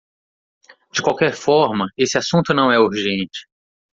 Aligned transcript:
De 0.91 1.03
qualquer 1.03 1.31
forma, 1.35 1.85
esse 1.95 2.17
assunto 2.17 2.55
não 2.55 2.71
é 2.71 2.79
urgente. 2.79 3.41